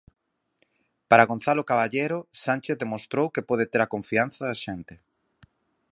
Para 1.09 1.27
Gonzalo 1.31 1.63
Caballero, 1.71 2.19
Sánchez 2.45 2.75
demostrou 2.83 3.25
que 3.33 3.47
pode 3.49 3.65
ter 3.71 3.81
a 3.83 3.91
confianza 3.93 4.39
da 4.49 4.55
xente. 4.63 4.95